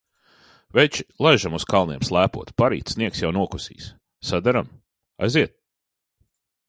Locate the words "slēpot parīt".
2.09-2.95